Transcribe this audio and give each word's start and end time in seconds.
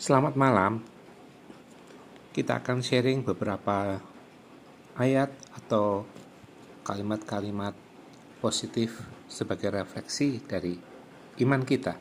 Selamat 0.00 0.32
malam. 0.32 0.80
Kita 2.32 2.64
akan 2.64 2.80
sharing 2.80 3.20
beberapa 3.20 4.00
ayat 4.96 5.28
atau 5.52 6.08
kalimat-kalimat 6.80 7.76
positif 8.40 8.96
sebagai 9.28 9.68
refleksi 9.68 10.40
dari 10.40 10.72
iman 11.44 11.60
kita. 11.68 12.00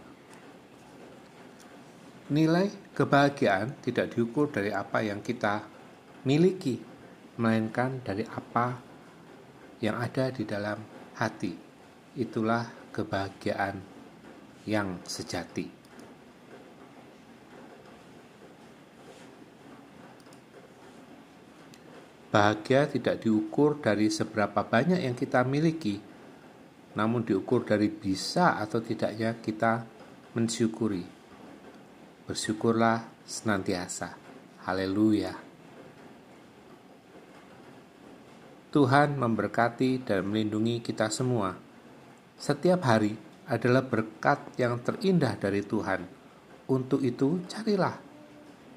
Nilai 2.31 2.71
kebahagiaan 2.95 3.83
tidak 3.83 4.15
diukur 4.15 4.47
dari 4.47 4.71
apa 4.71 5.03
yang 5.03 5.19
kita 5.19 5.67
miliki, 6.23 6.79
melainkan 7.35 7.99
dari 7.99 8.23
apa 8.23 8.79
yang 9.83 9.99
ada 9.99 10.31
di 10.31 10.47
dalam 10.47 10.79
hati. 11.19 11.51
Itulah 12.15 12.63
kebahagiaan 12.95 13.75
yang 14.63 15.03
sejati. 15.03 15.78
Bahagia 22.29 22.85
tidak 22.85 23.25
diukur 23.25 23.81
dari 23.81 24.13
seberapa 24.13 24.61
banyak 24.61 25.01
yang 25.01 25.17
kita 25.17 25.41
miliki, 25.41 25.97
namun 26.93 27.25
diukur 27.25 27.65
dari 27.65 27.89
bisa 27.89 28.53
atau 28.61 28.77
tidaknya 28.85 29.33
kita 29.41 29.81
mensyukuri. 30.37 31.01
Bersyukurlah 32.29 33.25
senantiasa. 33.25 34.13
Haleluya. 34.61 35.33
Tuhan 38.69 39.17
memberkati 39.17 40.05
dan 40.05 40.29
melindungi 40.29 40.85
kita 40.85 41.09
semua. 41.09 41.57
Setiap 42.37 42.85
hari 42.85 43.17
adalah 43.49 43.81
berkat 43.81 44.53
yang 44.61 44.77
terindah 44.77 45.33
dari 45.41 45.65
Tuhan. 45.65 46.05
Untuk 46.69 47.01
itu, 47.01 47.41
carilah, 47.49 47.97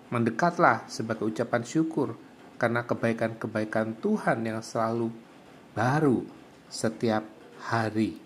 mendekatlah 0.08 0.88
sebagai 0.88 1.28
ucapan 1.28 1.60
syukur 1.60 2.31
karena 2.62 2.86
kebaikan-kebaikan 2.86 3.98
Tuhan 3.98 4.46
yang 4.46 4.62
selalu 4.62 5.10
baru 5.74 6.22
setiap 6.70 7.26
hari. 7.58 8.22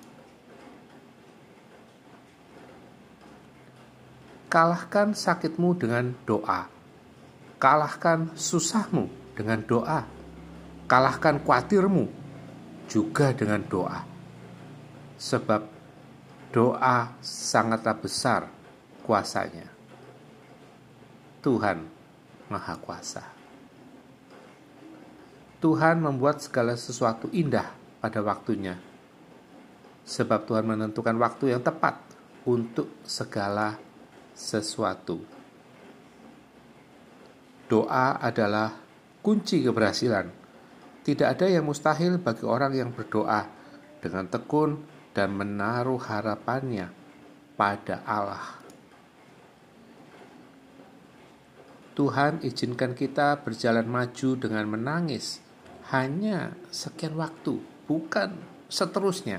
Kalahkan 4.52 5.16
sakitmu 5.16 5.80
dengan 5.80 6.12
doa. 6.28 6.68
Kalahkan 7.56 8.36
susahmu 8.36 9.08
dengan 9.32 9.64
doa. 9.64 10.04
Kalahkan 10.84 11.40
khawatirmu 11.40 12.04
juga 12.92 13.32
dengan 13.32 13.64
doa. 13.64 14.04
Sebab 15.16 15.64
doa 16.52 17.16
sangatlah 17.24 17.96
besar 17.96 18.52
kuasanya. 19.00 19.64
Tuhan 21.40 21.88
Maha 22.52 22.76
Kuasa. 22.76 23.35
Tuhan 25.56 26.04
membuat 26.04 26.44
segala 26.44 26.76
sesuatu 26.76 27.32
indah 27.32 27.72
pada 28.04 28.20
waktunya. 28.20 28.76
Sebab 30.04 30.44
Tuhan 30.44 30.68
menentukan 30.68 31.16
waktu 31.16 31.56
yang 31.56 31.64
tepat 31.64 31.96
untuk 32.44 32.92
segala 33.02 33.80
sesuatu. 34.36 35.18
Doa 37.66 38.20
adalah 38.20 38.76
kunci 39.24 39.64
keberhasilan. 39.64 40.28
Tidak 41.02 41.26
ada 41.26 41.48
yang 41.48 41.66
mustahil 41.66 42.20
bagi 42.20 42.44
orang 42.44 42.76
yang 42.76 42.90
berdoa 42.92 43.48
dengan 43.98 44.28
tekun 44.28 44.84
dan 45.16 45.32
menaruh 45.34 45.98
harapannya 45.98 46.92
pada 47.56 48.04
Allah. 48.04 48.60
Tuhan 51.96 52.44
izinkan 52.44 52.92
kita 52.92 53.40
berjalan 53.40 53.88
maju 53.88 54.30
dengan 54.36 54.68
menangis 54.68 55.45
hanya 55.94 56.50
sekian 56.74 57.14
waktu, 57.14 57.62
bukan 57.86 58.34
seterusnya. 58.66 59.38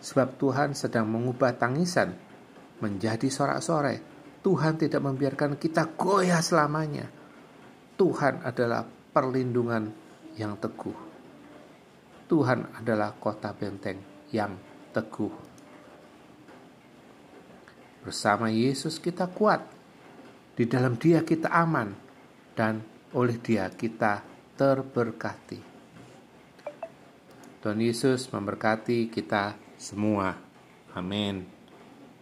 Sebab 0.00 0.38
Tuhan 0.38 0.72
sedang 0.72 1.10
mengubah 1.10 1.58
tangisan 1.58 2.14
menjadi 2.78 3.26
sorak-sorai. 3.26 3.98
Tuhan 4.40 4.80
tidak 4.80 5.04
membiarkan 5.04 5.60
kita 5.60 5.92
goyah 5.98 6.40
selamanya. 6.40 7.04
Tuhan 8.00 8.40
adalah 8.40 8.86
perlindungan 8.88 9.92
yang 10.40 10.56
teguh. 10.56 10.96
Tuhan 12.24 12.72
adalah 12.80 13.12
kota 13.18 13.52
benteng 13.52 14.00
yang 14.32 14.56
teguh. 14.94 15.34
Bersama 18.00 18.48
Yesus 18.48 18.96
kita 18.96 19.28
kuat. 19.28 19.60
Di 20.56 20.64
dalam 20.64 20.96
Dia 20.96 21.20
kita 21.26 21.52
aman 21.52 21.92
dan 22.56 22.80
oleh 23.12 23.36
Dia 23.42 23.68
kita 23.68 24.29
terberkati. 24.60 25.56
Tuhan 27.64 27.80
Yesus 27.80 28.28
memberkati 28.28 29.08
kita 29.08 29.56
semua. 29.80 30.36
Amin. 30.92 31.59